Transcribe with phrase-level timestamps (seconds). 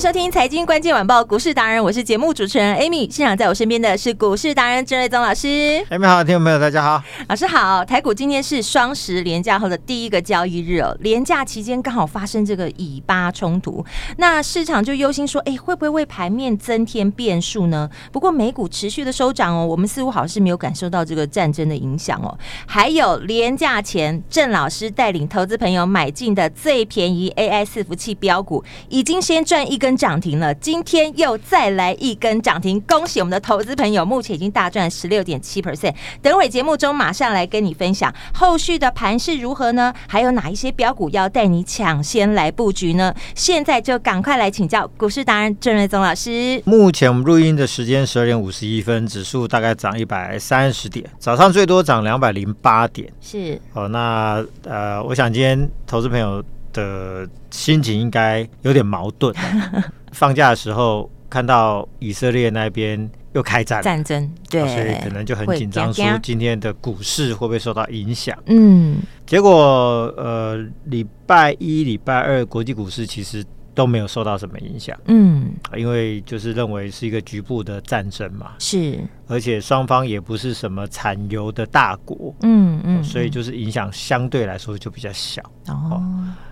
[0.00, 3.06] 收听财经关键晚报股市达人，我是节目主持人 Amy。
[3.12, 5.46] 现场在我身边的是股市达人郑瑞宗老师。
[5.90, 7.84] Amy 好，听众朋友大家好，老师好。
[7.84, 13.84] 台股今天是双十连假后的第一个交易日哦，连假期间刚好发生这个以巴冲突，
[14.16, 17.86] 那市场就忧心说，哎，会不会为盘面增添变数呢？
[18.10, 22.34] 不过美股持续的收涨哦，我们似乎好像是没有感受到这个战争的影响哦。
[22.64, 29.89] 还有连假前，郑老师带领投资朋友买进的最便宜 AI 伺服器标股，已经先赚一根。
[29.96, 35.94] 涨停了，今天又再来一根涨停，恭喜我们的投资朋友，目前已经大赚十六点七 percent。
[36.22, 39.92] 等会节目中马上来跟你分享后续的盘势如何呢？
[40.06, 43.14] 还有哪一些标股要带你抢先来布局呢？
[43.34, 46.60] 现在就赶快来请教股市达人郑瑞宗老师。
[46.64, 53.10] 目前我们录音的时间十二点五十一分，指数大概涨一百三十点，早上最多涨两百零八点。
[53.20, 56.42] 是哦，那呃，我想今天投资朋友。
[56.72, 59.34] 的心情应该有点矛盾。
[60.12, 68.36] 放假的时候看到以色列那边又开战，战争，对，所以可能就很紧张，说今天的股市会不会受到影响？
[68.46, 73.44] 嗯，结果呃，礼拜一、礼拜二国际股市其实。
[73.80, 86.02] 都没有受到什么影响，嗯，因为就是认为是一个局部的战争嘛，是，而且双方也不是什么产油的大国，嗯嗯，所以就是影响相对来说就比较小，哦，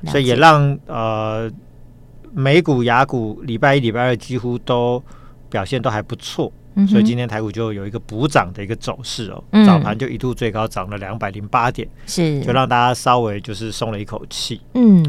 [0.06, 1.50] 所以也让呃
[2.32, 5.02] 美股、雅股礼拜一、礼拜二几乎都
[5.50, 6.50] 表现都还不错，
[6.88, 15.04] 所以今天台股就有一个补涨的一个走势哦，早盘就一度最高涨了两百零八点，是，就让大家稍微就是松了一口气，嗯。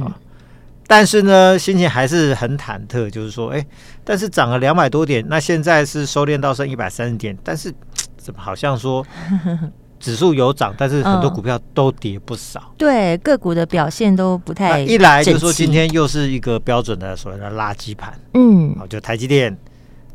[0.89, 3.63] 但是呢，心情还是很忐忑，就是说，哎，
[4.03, 7.71] 但是涨了两百多点，那现在是收敛到剩一百三十点，但是
[8.17, 9.05] 怎么好像说
[9.99, 14.79] 指数有涨，但是很多股票都跌不少，嗯、对个股的表现都不太。
[14.81, 19.55] 一来就是说今天又是一个标准的所谓的垃圾盘，嗯，就台积电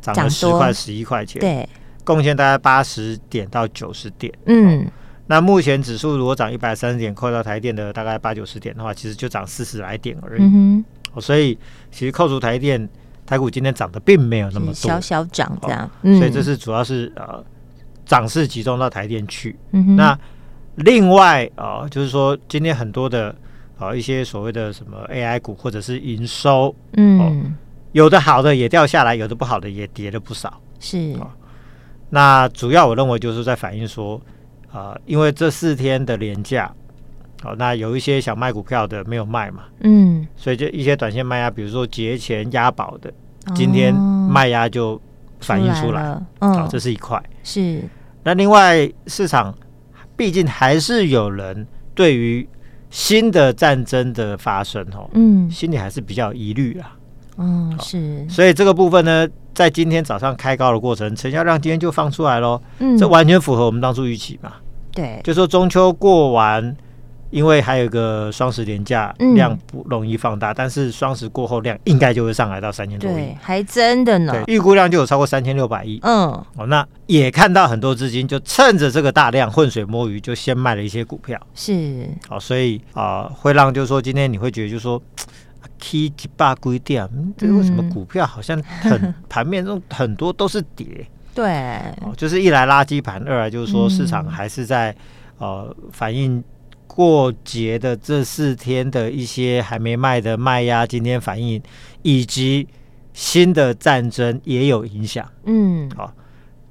[0.01, 1.69] 涨了十块、十一块钱，对，
[2.03, 4.85] 贡献大概八十点到九十点，嗯。
[5.27, 10.83] 那目前指数如果涨一百三十点，扣掉台电的大概八九十点的话，其实就涨四十来点而已。
[11.19, 11.57] 所以
[11.89, 12.87] 其实扣除台电，
[13.25, 15.89] 台股今天涨的并没有那么多，小小涨这样。
[16.03, 17.43] 哦、所以这是主要是呃
[18.05, 19.57] 涨势集中到台电去。
[19.97, 20.15] 那
[20.75, 23.29] 另外啊、呃，就是说今天很多的
[23.79, 27.33] 啊、呃、一些所谓的什么 AI 股或者是营收，嗯、哦，
[27.93, 30.61] 有的好的也掉下来，有的不好的也跌了不少。
[30.79, 31.31] 是、哦，
[32.11, 34.21] 那主要我认为就是在反映说。
[34.75, 36.69] 啊、呃，因为这四天的连假，
[37.41, 45.01] 好、哦，那有一些想卖股票的没有卖嘛，嗯，所以就一些短线卖压，比如说节前押宝的，哦、今天卖压就
[45.39, 47.23] 反映出来，啊、嗯哦，这是一块。
[47.41, 47.81] 是，
[48.23, 49.55] 那另外市场
[50.17, 52.45] 毕竟还是有人对于
[52.89, 56.97] 新的战争的发生，哦，嗯，心里还是比较疑虑啊。
[57.37, 64.51] 嗯、哦，是，所以这个部分呢，在今天早上开高的过程，成交量今天就放出来喽，嗯，这完全符合我们当初预期嘛。
[64.95, 66.75] 对，就说中秋过完，
[67.29, 74.31] 因为还有一个双十连假，嗯、量不容易放大，但是双十过后量应该就会上来到三千多亿，对，还真的呢。
[74.31, 75.99] 对，预估量就有超过三千六百亿。
[76.03, 81.37] 嗯，哦，那也看到很多资金就趁着这个大量浑水摸鱼，就先卖了一些股票。
[81.53, 85.01] 是，好、哦，所以啊、呃，会让就是说今天你会觉得就是说
[85.79, 91.05] ，K 几百规点，这为什么股票好像很 盘面中很多都是跌？
[91.35, 91.45] 对，
[92.01, 94.89] 哦，就是一来垃圾盘，二来就是说市场还是在、
[95.39, 96.41] 嗯、呃反映
[96.87, 101.61] 过节的这四天的一些还没卖的卖压，今天反映
[102.03, 102.65] 以及
[103.11, 105.29] 新的战争也有影响。
[105.43, 106.13] 嗯，好、哦，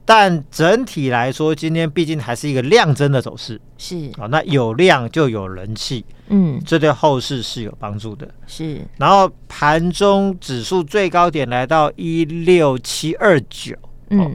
[0.07, 8.27] 但整体来说，今天毕竟还是一个量增的走势，是啊、哦，那有量就有人气，嗯，这对后市是有帮助的。
[8.47, 13.77] 是，然后盘中指数最高点来到一六七二九，
[14.09, 14.35] 嗯。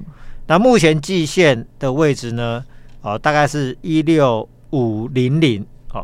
[0.49, 2.65] 那目前季线的位置呢？
[3.03, 5.63] 哦，大概是一六五零零
[5.93, 6.03] 哦。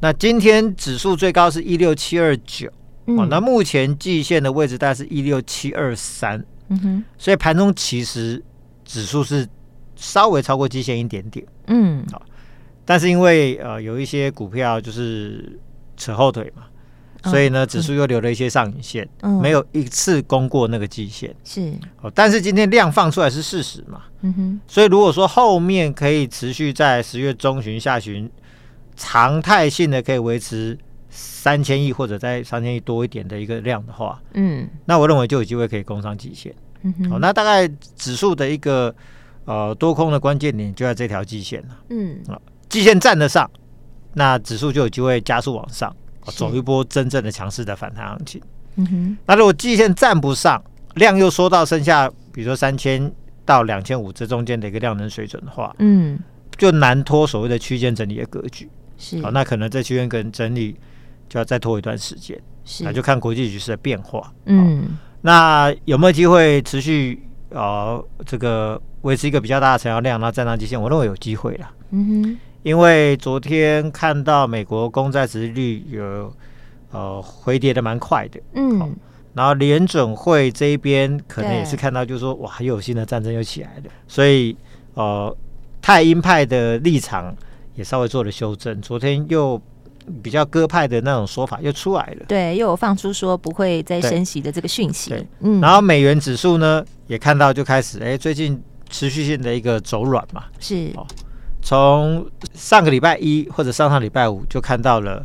[0.00, 2.70] 那今天指数最高是一六七二九
[3.06, 3.26] 哦。
[3.30, 6.44] 那目前季线的位置大概是一六七二三。
[6.68, 7.04] 嗯哼。
[7.16, 8.42] 所以盘中其实
[8.84, 9.48] 指数是
[9.96, 12.20] 稍微超过季线一点点，嗯，好，
[12.84, 15.58] 但是因为呃有一些股票就是
[15.96, 16.64] 扯后腿嘛。
[17.24, 21.34] 所以呢，指数又留了一些上影线，嗯、没有一次攻过那个季线。
[21.44, 24.02] 是，哦，但是今天量放出来是事实嘛？
[24.22, 24.60] 嗯哼。
[24.66, 28.30] 所以如果说后面可以持续在十月中旬、下旬
[28.96, 30.78] 常态性的可以维持
[31.10, 36.54] 三千亿或者在三千亿多一点的一个量的话，嗯，那我认为就有机会可以攻上季线。
[36.82, 37.12] 嗯哼。
[37.12, 38.94] 哦，那大概指数的一个
[39.44, 41.76] 呃多空的关键点就在这条季线了。
[41.90, 42.18] 嗯。
[42.28, 43.50] 啊，季线站得上，
[44.14, 45.94] 那指数就有机会加速往上。
[46.26, 48.40] 走一波真正的强势的反弹行情。
[48.76, 50.62] 嗯哼，那如果季线站不上，
[50.94, 53.10] 量又缩到剩下，比如说三千
[53.44, 56.18] 到两千五这中间的一个量能水准的话，嗯，
[56.56, 58.68] 就难脱所谓的区间整理的格局。
[58.96, 60.76] 是，好，那可能这区间跟整理
[61.28, 62.40] 就要再拖一段时间。
[62.64, 64.32] 是，那就看国际局势的变化。
[64.44, 70.80] 嗯，那有没有机会持续呃这个维持一个比较大的成交量，然后站上季线？
[70.80, 71.70] 我认为有机会了。
[71.90, 72.38] 嗯哼。
[72.62, 76.32] 因为昨天看到美国公债殖利率有
[76.90, 78.94] 呃回跌的蛮快的，嗯，
[79.32, 84.54] 然后联准会这一边可能也是看到，就是说哇，又有新的战争又起来了，所以
[84.94, 85.34] 呃，
[85.80, 87.34] 太鹰派的立场
[87.74, 89.58] 也稍微做了修正，昨天又
[90.22, 98.60] 比较鸽派的那种说法又出来了，对，又有放出说不会再升息的这个讯息，对，嗯，然后美元指数呢也看到就开始，哎，最近
[98.90, 100.92] 持续性的一个走软嘛，是。
[101.62, 105.24] 从上个礼拜一或者上上礼拜五就看到了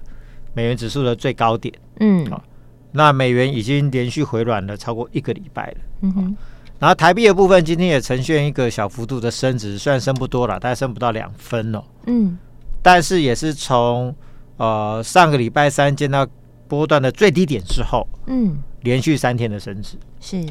[0.53, 2.43] 美元指数的最高点，嗯，好，
[2.91, 6.37] 那美元已经连续回软了超过一个礼拜了，嗯哼，
[6.79, 12.37] 然后台币的部分今天也呈现一个小幅度的升值，虽然升不多了，大概升不到两分哦，嗯，
[12.81, 14.13] 但是也是从
[14.57, 16.27] 呃上个礼拜三见到
[16.67, 20.45] 波段的最低点之后，嗯，连续三天的升值，是，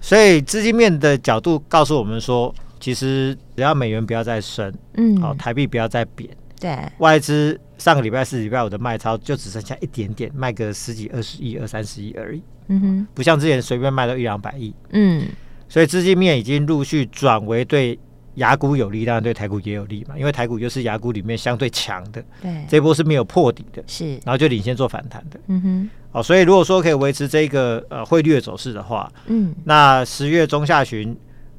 [0.00, 2.54] 所以资金面的角度告诉我们说。
[2.80, 6.28] 其实只要美元不要再升，嗯，好，台币不要再贬，
[6.58, 15.26] 对，外资上个礼拜四、礼拜五的卖超就只剩下一点点，卖个十几、二十亿、二三十亿而已，嗯哼，不像之前随便卖到一两百亿，嗯，
[15.68, 17.98] 所以资金面已经陆续转为对
[18.36, 31.14] 雅股有利，当然对台股也有利嘛，因为台股又是雅股里面相对强的，对，这波是没有破底的，是，然后就领先做反弹的，嗯哼，哦，所以如果说可以维持这个呃汇率的走势的话，嗯，那十月中下旬，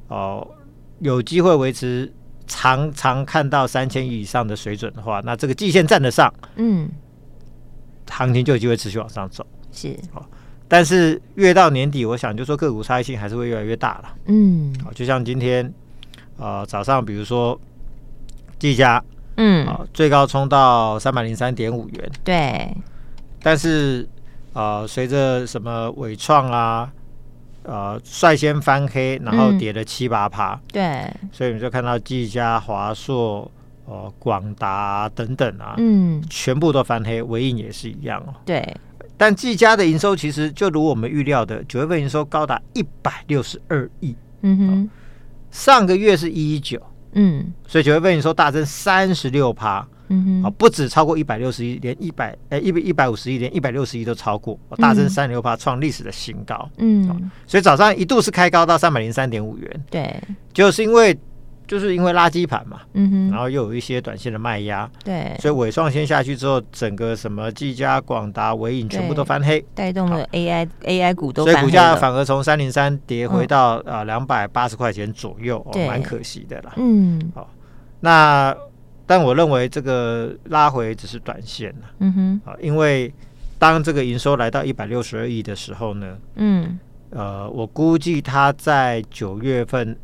[0.08, 0.61] 哦、呃。
[1.02, 2.12] 有机会维持
[2.46, 6.88] 常常看到三千亿以上的水准的话，那这个季线站得上，嗯，
[8.08, 9.44] 行情就有机会持续往上走。
[9.72, 10.24] 是，哦，
[10.68, 14.14] 但是越到年底，我想就说个股差异性还是会越来越大了。
[14.26, 15.72] 嗯，好，就像今天，
[16.36, 17.60] 呃，早上比如说
[18.60, 19.02] 技嘉，
[19.38, 22.72] 嗯，啊，最高冲到三百零三点五元，对，
[23.42, 24.08] 但是
[24.52, 26.92] 呃，随着什么伟创啊。
[27.64, 33.48] 呃，率先翻黑，然后跌了七八趴，对，所以我们就看到技嘉、华硕、
[33.86, 38.34] 呃、广达等等啊，嗯，全部都翻黑，纬颖也是一样哦。
[38.44, 38.76] 对，
[39.16, 44.90] 但技嘉的营收其实就如我们预料的，九月份营收高达一百六十二亿，嗯哼，
[45.50, 46.80] 上个月是一一九，
[47.12, 49.86] 嗯，所以九月份营收大增三十六趴。
[50.12, 56.68] 嗯哼，不止超过一百六十亿，连一百呃一百一百五十亿，连一百六十亿都超过，大增三十六八，创历史的新高。
[56.76, 59.84] 嗯，所以早上一度是开高到三百零三点五元。
[59.90, 60.22] 对，
[60.52, 61.18] 就是因为
[61.66, 76.74] 就是因为垃圾盘嘛，嗯哼，然后又有一些短线的卖压，对，所以尾创先下去之后，整个什么技嘉、广达、伟影全部都翻黑，带动了 AI AI 股都，所以股价反而从三零三跌回到啊两百八十块钱左右，哦，蛮可惜的啦。
[76.76, 77.48] 嗯，好，
[78.00, 78.54] 那。
[79.06, 83.12] 但我认为这个拉回只是短线了，嗯哼，啊，因为
[83.58, 86.78] 当这个营收来到一百六十二亿的时候呢，嗯，
[87.10, 89.96] 呃，我估计它在九月份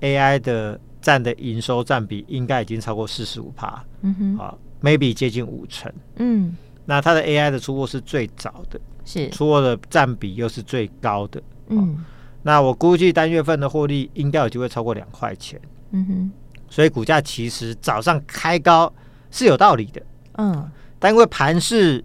[0.00, 9.28] AI 的占的营收占比应该已经超过四十五趴，嗯哼，啊，maybe 接近五成，嗯，那它的 AI 的出货是最早的，是。
[9.30, 12.04] 出货的占比又是最高的，嗯，
[12.42, 16.30] 那我估计单月份的获利应该有机会超过两块钱，嗯哼。
[16.68, 18.92] 所以股价其实早上开高
[19.30, 20.02] 是有道理的，
[20.38, 22.04] 嗯，但因为盘势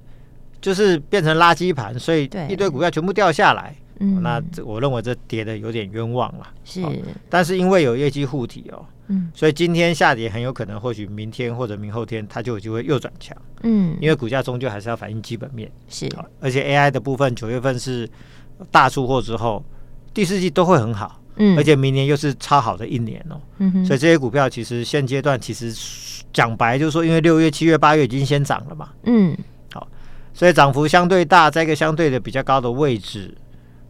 [0.61, 6.83] 就是变成垃圾盘，所以一堆股票全部掉下来，嗯，那这我认为这跌的有点冤枉了，是，
[7.29, 18.09] 但是因为有业绩护体哦，嗯，所以今天下跌很有可能，或许明天或者明后天它就有机会又转强，嗯，因为股价终究还是要反映基本面，是，而且 AI 的部分九月份是
[18.69, 19.63] 大出货之后，
[20.13, 21.21] 第四季都会很好。
[21.39, 25.74] 嗯，而且明年又是超好的一年哦，嗯哼，所以这些股票其实现阶段其实
[26.31, 29.36] 讲白就是说，因为六月、七月、八月已经先涨了嘛，嗯，
[29.74, 29.88] 好，
[30.34, 33.36] 所以涨幅相对大，在一个相对的比较高的位置，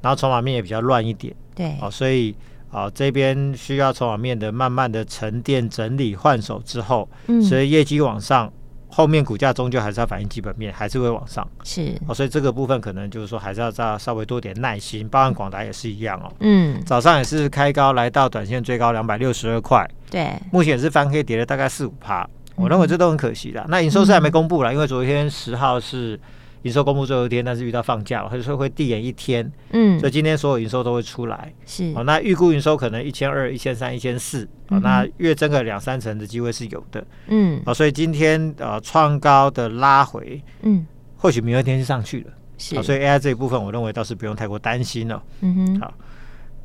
[0.01, 2.35] 然后筹码面也比较乱一点，对，好，所以
[2.71, 8.51] 啊，这边需要筹码面的慢慢的沉淀整理换手之后，嗯，所以业绩往上，
[8.89, 11.47] 后面股价终究还是要反映基本面，还是会往上。
[11.63, 15.07] 是哦，所以这个部分可能就是说还是要再稍微多点耐心。
[15.07, 23.61] 包含广达也是一样哦，嗯，早上也是开高来到短线最高两百六十二块，对，目前也是翻黑跌了大概四五趴，我认为这都很可惜的。
[23.61, 26.19] 嗯、那营收是还没公布了，因为昨天十号是。
[26.63, 29.49] 营收公布最后一天，但是遇到放假了，所以会递延一天。
[29.71, 31.53] 嗯，所以今天所有营收都会出来。
[31.65, 34.47] 是哦，那预估营收可能一千二、一千三、一千四。
[34.69, 37.05] 哦，那月增个两三成的机会是有的。
[37.27, 40.85] 嗯，哦，所以今天呃创高的拉回，嗯，
[41.15, 42.31] 或许明后天就上去了。
[42.57, 45.23] 是，哦，所以 AI 这一部分，我认为倒是不用太过担心了。
[45.41, 45.93] 嗯哼，好，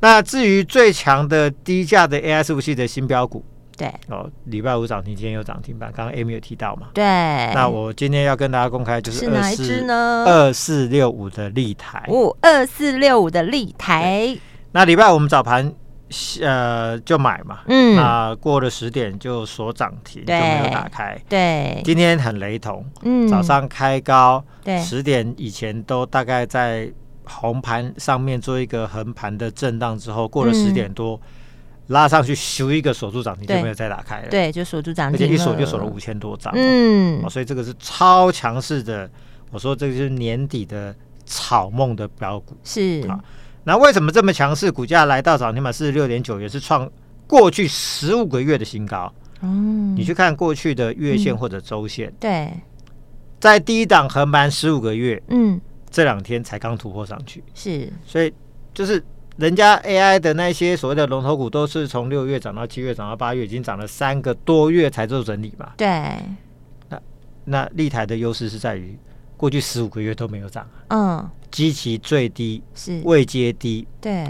[0.01, 3.43] 那至于最强的低价的 AI 服务器的新标股。
[3.77, 5.91] 对哦，礼拜五涨停，今天有涨停板。
[5.93, 6.87] 刚刚 Amy 有提到嘛？
[6.93, 7.03] 对。
[7.53, 10.23] 那我今天要跟大家公开，就是哪一支呢？
[10.25, 12.03] 二四六五的立台。
[12.07, 14.37] 哦，二四六五的立台。
[14.71, 15.73] 那礼拜五我们早盘
[16.41, 21.19] 呃就买嘛，嗯，那过了十点就锁涨停，就没有打开。
[21.27, 21.81] 对。
[21.83, 26.89] 今天很雷同，嗯，早上开高，对，十点以前都大概在
[27.25, 31.19] 红盘上面做一个横盘的震荡之后，过了十点多。
[31.87, 34.29] 拉上去，修一个锁住涨停就没有再打开了。
[34.29, 36.51] 对，就锁住涨停，而且一锁就锁了五千多张。
[36.55, 39.07] 嗯、哦，所以这个是超强势的。
[39.51, 42.57] 我说这个就是年底的草梦的标股。
[42.63, 43.23] 是啊，
[43.63, 44.71] 那为什么这么强势？
[44.71, 46.89] 股价来到涨停板四十六点九也，是创
[47.27, 49.13] 过去十五个月的新高。
[49.41, 52.53] 嗯，你去看过去的月线或者周线，嗯、对，
[53.39, 55.61] 在低档横盘十五个月，嗯，
[55.91, 57.43] 这两天才刚突破上去。
[57.53, 58.33] 是，所以
[58.73, 59.03] 就是。
[59.37, 65.73] 人家 AI 的那些所谓的龙头股，都是从六月涨到七月，涨到八月，已经涨了三个多月才做整理嘛。
[65.75, 65.87] 对。
[66.89, 67.01] 那
[67.43, 68.97] 那立台的优势是在于，
[69.35, 70.65] 过去十五个月都没有涨。
[70.87, 71.29] 嗯。
[71.51, 73.85] 基期最低是未接低。
[73.99, 74.25] 对。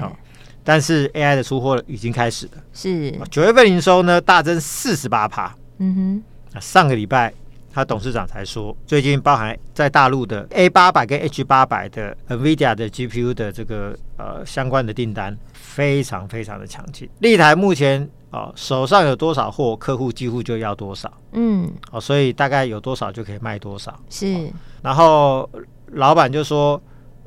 [0.63, 2.51] 但是 AI 的出货已经开始了。
[2.73, 3.11] 是。
[3.29, 5.55] 九月份营收呢大增四十八趴。
[5.77, 6.23] 嗯哼。
[6.53, 7.33] 那上个礼拜。
[7.75, 17.09] 他董事长才说，最近包含在大陆的 A 八百跟 H 八百的 NVIDIA 的 GPU 的这个呃相关的订单非常非常的强劲。
[17.19, 21.11] 立台目前哦、呃、手上有多少货，客户几乎就要多少。
[21.33, 23.93] 嗯，哦，所以大概有多少就可以卖多少。
[24.09, 24.25] 是。
[24.33, 24.49] 哦、
[24.81, 25.49] 然后
[25.87, 26.81] 老板就说，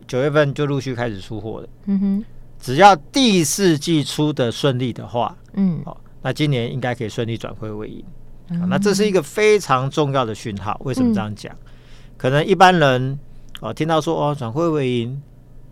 [0.06, 1.68] 九月份就陆续开始出货了。
[1.84, 2.24] 嗯哼，
[2.58, 8.02] 只要第四季出的顺利的话，嗯，哦，那今年应该可以顺利转亏为盈。
[8.68, 10.80] 那这是一个非常重要的讯号。
[10.84, 11.52] 为什么这样讲？
[11.52, 11.58] 嗯、
[12.16, 13.18] 可能一般人
[13.60, 15.22] 哦听到说哦转亏为盈，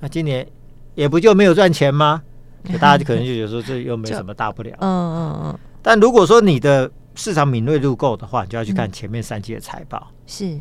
[0.00, 0.46] 那今年
[0.94, 2.22] 也不就没有赚钱吗？
[2.80, 4.76] 大家可能就觉得说这又没什么大不了。
[4.80, 5.58] 嗯嗯嗯。
[5.82, 10.10] 但如果说你的市场敏锐度够的话，你就要去看前面三季的财报。
[10.26, 10.60] 是。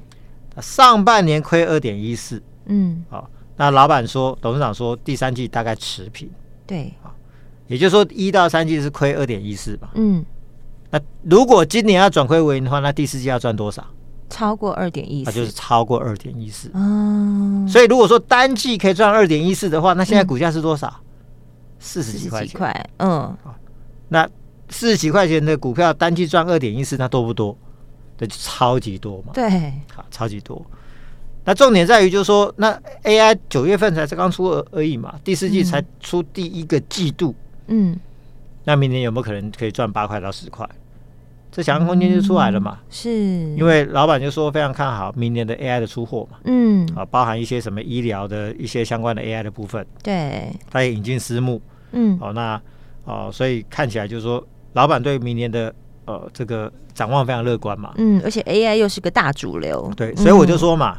[0.61, 2.41] 上半年亏二点一四。
[2.67, 3.03] 嗯。
[3.09, 6.29] 好，那老板说，董事长说第三季大概持平。
[6.67, 6.93] 对。
[7.67, 9.89] 也就是说一到三季是亏二点一四吧。
[9.95, 10.23] 嗯。
[10.91, 13.85] 那如果今年要转亏为盈的话，那第四季要赚多少？
[14.27, 16.71] 超过二点一四，那就是超过二点一四。
[16.73, 20.93] 嗯，所以如果说单季可以赚二点一四的话，那现在股价是多少？
[21.79, 22.89] 四十几块钱。
[22.97, 23.37] 嗯，
[24.09, 24.27] 那
[24.69, 27.55] 四十几块钱的股票单季赚二点一四，那多不多？
[28.17, 29.31] 那就超级多嘛。
[29.33, 30.65] 对，好，超级多。
[31.43, 37.35] 那重点在于就是说，那 AI 九月份才是刚出而已嘛，第四季才出第一个季度。
[37.67, 37.97] 嗯。
[38.65, 40.67] 那明年有没有可能可以赚八块到十块？
[41.51, 42.79] 这想象空间就出来了嘛？
[42.81, 43.09] 嗯、是，
[43.55, 46.37] 因为老板就说非常看好明年的 AI 的出货嘛。
[46.43, 49.87] 嗯，啊，包含一些什么医疗的一些相关的 AI 的部分。
[50.03, 51.61] 对，他也引进私募。
[51.93, 52.61] 嗯，哦，那
[53.05, 57.93] 哦，所以看起来就是说，老板对明年的呃这个展望非常乐观嘛。
[57.95, 59.89] 嗯，而且 AI 又是个大主流。
[59.95, 60.97] 对，所以我就说嘛，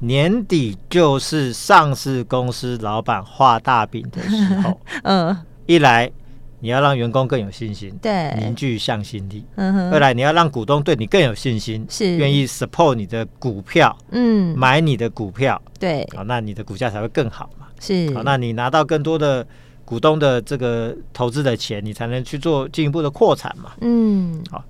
[0.00, 4.78] 嗯、年底就是上市公司老板画大饼的时候。
[5.04, 6.12] 嗯，一来。
[6.60, 9.44] 你要让员工更有信心，对，凝聚向心力。
[9.54, 9.92] 嗯哼。
[9.92, 17.66] 二来，你要让股东对你更有信心，是愿意 support 你的股票，嗯，买你的股票，对，好，那你的股价才会更好嘛。
[17.78, 19.46] 是，好，那你拿到更多的
[19.84, 23.72] 股东的这个投资的钱，你才能去做进一步的扩产嘛。
[23.80, 24.64] 嗯，好，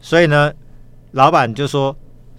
[0.00, 0.50] 所以呢，
[1.10, 1.94] 老板就说，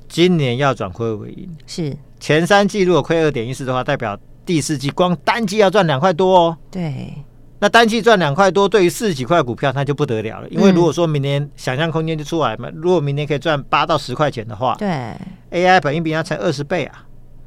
[0.09, 6.57] 今年要转亏为盈，是前三季如果亏二点一四的话，代表第四季光单季要赚两块多哦。
[6.71, 7.13] 对。
[7.59, 10.47] 那单季赚两块多，对于四十几块股票，那就不得了了。
[10.49, 15.13] 因为如果说明年想象空间就出来嘛，如果明年可以赚八到十块钱的话，对
[15.49, 17.03] ，AI 本应比要乘二十倍啊，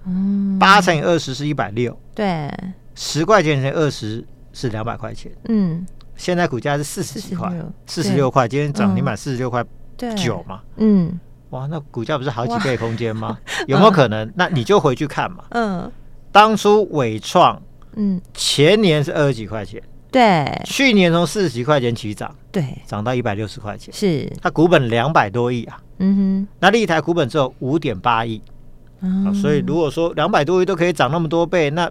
[0.06, 2.52] 嗯，八乘以二十是一百六，对，
[2.96, 5.86] 十块钱乘二十是两百块钱，嗯，
[6.16, 7.52] 现在股价是四十几块，
[7.86, 9.64] 四十六块，今天涨停板四十六块
[10.16, 13.38] 九嘛，嗯，哇，那股价不是好几倍空间吗？
[13.68, 14.28] 有没有可能？
[14.34, 15.92] 那你就回去看嘛，嗯，
[16.32, 17.62] 当初伟创，
[17.94, 19.80] 嗯，前年是二十几块钱。
[20.10, 24.30] 对，去年从四十几块钱起涨，对，涨到一百六十块钱，是。
[24.40, 28.40] 它股本两百多亿啊，嗯哼，那立台股本只有五点八亿，
[29.00, 31.90] 啊，所以如果说两百多亿都可以涨那么多倍，那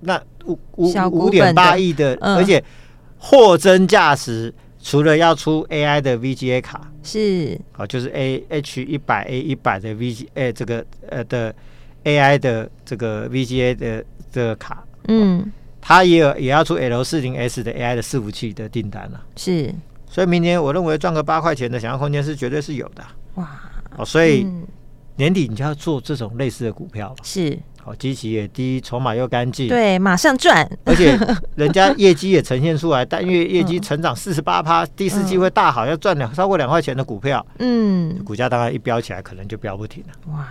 [0.00, 2.62] 那五五五点八亿的，而且
[3.18, 4.52] 货真价实。
[4.78, 7.58] 除了要出 AI 的 VGA 卡是。
[7.72, 11.52] 啊，就是 A H 一百 A 一百的 VGA 这个呃的
[12.04, 15.52] AI 的这个 VGA 的这个卡，嗯，
[15.88, 19.72] 它也有也要出 L 四零 S 的 AI 的伺服器的订单了，是，
[20.10, 23.04] 所以明年我认为赚个八块钱的想象空间是绝对是有的，
[23.36, 23.48] 哇，
[23.96, 24.44] 哦，所以
[25.14, 27.56] 年底你就要做这种类似的股票了，是。
[27.86, 31.16] 哦，基期也低，筹码又干净，对，马上赚，而且
[31.54, 40.46] 人家业绩也呈现出来，单月业绩成长四十八趴，第四季会大好，要赚两超过两块钱的股票，嗯，股价当然一飙起来，可能就飙不停了，哇！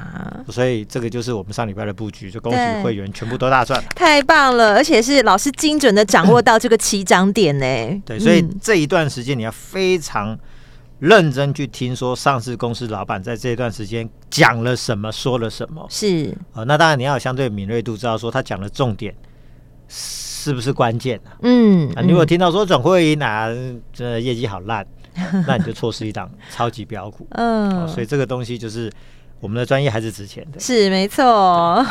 [0.49, 10.39] 所以这个就是我们上礼拜的布局，就恭喜会员全部都大赚，太棒了，而且是老师精准的掌握到这个起涨点呢，对，所以这一段时间你要非常。
[10.99, 19.13] 认真去听说上市公司老板在这段时间讲了什么，说了什么，是啊、呃，那当然你要有相对敏锐度，知道说他讲的重点
[19.87, 21.37] 是不是关键啊？
[21.41, 23.47] 嗯，啊，你如果听到说转亏为盈啊，
[23.93, 24.85] 这业绩好烂，
[25.47, 27.27] 那你就错失一档 超级标股。
[27.31, 28.91] 嗯、呃，所以这个东西就是。
[29.39, 31.85] 我们的专业还是值钱的，是没错。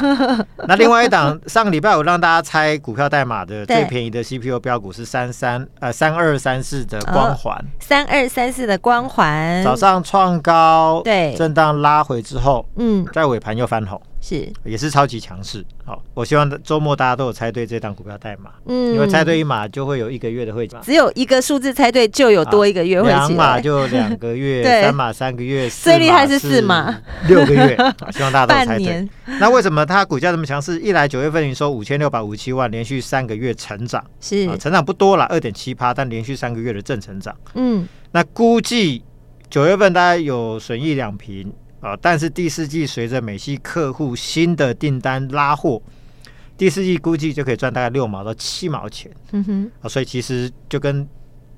[0.66, 9.62] 那另外一档，上个礼拜我让大家猜股票代码的最便宜的 CPU 标股是三三呃三二三四的光环，三二三四的光环。
[9.62, 14.00] 早上创高，对，震荡拉回之后，嗯，在尾盘又翻红。
[14.26, 15.62] 是，也是超级强势。
[15.84, 18.52] 好，我希望周末大家都有猜对这档股票代码。
[18.64, 20.74] 嗯，因为猜对一码就会有一个月的会籍。
[20.82, 23.14] 只有一个数字猜对就有多一个月会籍。
[23.14, 27.76] 两码就两个月， 三码三个月，最厉害是四码六个月。
[28.12, 29.06] 希望大家都 猜对。
[29.38, 30.80] 那为什么它股价这么强势？
[30.80, 37.36] 一来九月份营收五千六百五十七万，连续三个月成长，是成长不多了，二点七趴，但连续三个月的正成长。
[37.52, 39.04] 嗯，那估计
[39.50, 41.52] 九月份大概有损益两平。
[41.84, 41.94] 啊！
[42.00, 45.80] 但是第四季随着美系客户新的订单拉货，
[46.56, 49.12] 第四季估计就可以赚大概六毛到七毛钱。
[49.32, 51.06] 嗯哼，啊，所以其实就跟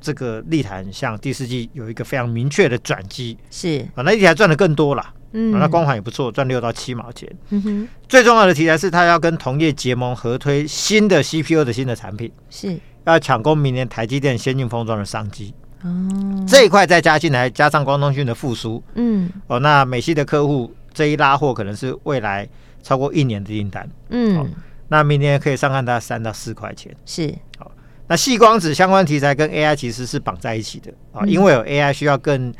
[0.00, 3.38] 这个立台很像，第四季有一个非常明确的转机。
[3.52, 5.14] 是啊，那立台赚的更多了。
[5.32, 7.30] 嗯，那光环也不错，赚六到七毛钱。
[7.50, 15.54] 嗯哼，最重要的题材是，他要跟同业结盟合推新的 CPU 的新的产品，是要抢攻明年台积电先进封装的商机。
[15.82, 22.48] 哦，这一块再加进来，加上光通讯的复苏，嗯，哦，那美系的客户这一拉货可能是未来
[22.82, 24.46] 超过一年的订单，嗯、哦，
[24.88, 27.70] 那明年可以上看它三到四块钱，是，好、哦，
[28.08, 30.90] 那细光子相关题材跟 AI 其实是绑在一起的。
[31.12, 32.52] 啊、哦，因为有 AI 需要更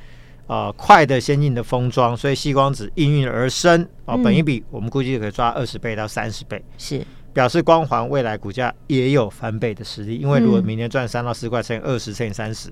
[0.47, 7.03] 呃快的先进的封装，所以细光子应运而生，啊、哦，本一比我们估计可以抓二十倍到三十倍，是，
[7.33, 12.71] 表示光环未来股价也有翻倍的实力，因为如果明年赚三到四块，乘以二十乘以三十。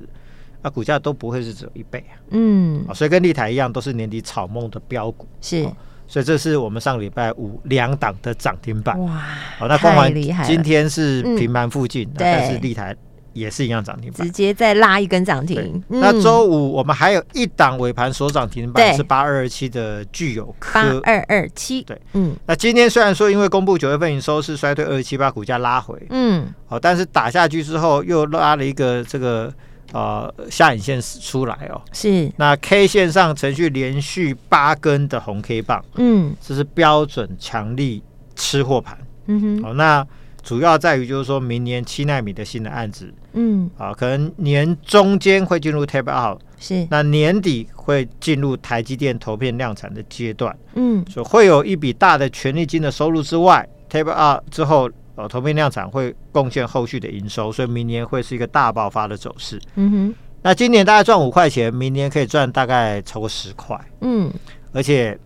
[0.64, 5.62] 那、啊、股价都不会是只有一倍啊，嗯，所以跟立台一样，都是年底炒梦的标股，是，
[6.08, 9.12] 所以这是我们上礼拜五两档的涨停板，哇，
[9.58, 10.10] 好，那光环
[10.42, 12.96] 今天是平盘附近，嗯、但是立台
[13.34, 15.60] 也是一样涨停板，直接再拉一根涨停。
[15.90, 29.52] 嗯、那周五我们还有一档尾盘所涨停板是八二二七的具有科，八二二七，对，嗯，那今天虽然说因为公布九月份营收是衰退二十七，八股价拉回，嗯，好，但是打下去之后又拉了一个这个。
[29.94, 32.28] 呃，下影线出来哦，是。
[32.36, 38.02] 那 K 线上程序连续八根的红 K 棒，嗯，这是标准强力
[38.34, 40.04] 吃货盘，嗯哼，好、哦，那
[40.42, 46.84] 主要在于就是说明年七纳米的新的案子，嗯，啊，可能年中间会进入 tape out，是。
[46.90, 54.90] 那年底会进入台积电投片量产的阶段，嗯，所以会有一笔大的权利金的收入之外，tape out 之后。
[55.16, 59.60] 哦，投片量产会贡献后续的营收，所以明年会是一个大爆发的走势。
[59.76, 63.78] 嗯哼，那今年大概赚五块钱，明年可以赚大概超过十块。
[64.00, 64.32] 嗯，
[64.72, 65.18] 而且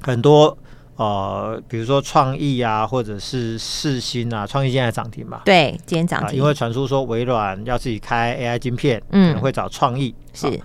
[0.00, 0.56] 很多
[0.96, 5.42] 呃，比如说创意啊，或者是世芯啊，创意现在涨停嘛？
[5.44, 6.38] 对，今天涨停。
[6.38, 10.60] 因为传出说微软要自己开 AI 晶片，嗯，可能会找创意是。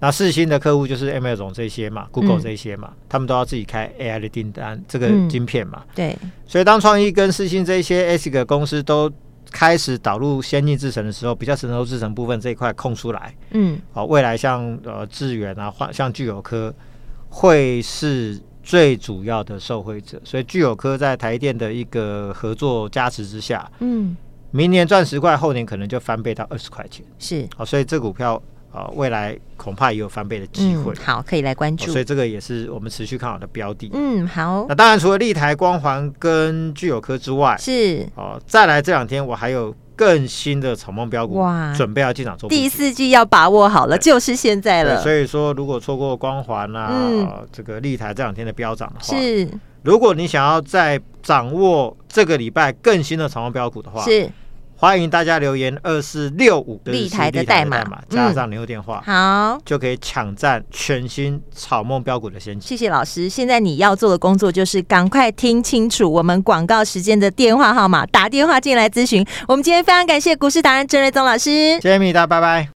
[0.00, 5.82] 那四星的客户就是 Amazon 这些嘛，Google 这些嘛，嗯、他们都要自己开 AI 的订单，这个晶片嘛。
[5.88, 6.18] 嗯、对。
[6.46, 9.10] 所以当创意跟四星这些 ASIC 公司都
[9.50, 16.72] 开始导入先进制程的时候，比较成熟制程部分这一块空出来，嗯，好，未来像呃智原啊，换像聚友科
[17.28, 20.20] 会是最主要的受惠者。
[20.22, 24.16] 所以聚友科在台电的一个合作加持之下，嗯，
[24.52, 27.04] 明年赚十块，后年可能就翻倍到二十块钱。
[27.18, 27.48] 是。
[27.56, 28.40] 好，所以这股票。
[28.72, 30.92] 呃，未来恐怕也有翻倍的机会。
[30.92, 30.96] 嗯。
[31.04, 31.90] 好，可以来关注。
[31.90, 33.90] 所以这个也是我们持续看好的标的。
[33.94, 34.66] 嗯，好。
[34.68, 42.48] 那当然，除了立台、光环跟聚友科之外，是哦、呃，再来这两天我还有更新的草梦标股，哇，准备要进场做。
[42.48, 45.02] 第四季要把握好了，就是现在了。
[45.02, 49.48] 所以说，如果错过光环啊，嗯呃、这个立台这两天的飙涨的话，是。
[49.82, 54.30] 如果你想要再掌握这个礼拜更新的草梦标股的话，是。
[54.80, 62.68] 欢迎大家留言二四六五立台的代码，加上联络电话，嗯，好，就可以抢占全新草梦标股的先机。
[62.68, 69.26] 谢谢老师，现在你要做的工作就是赶快听清楚我们广告时间的电话号码，打电话进来咨询。
[69.48, 72.77] 我们今天非常感谢股市达人郑瑞宗老师，谢谢米达，拜拜。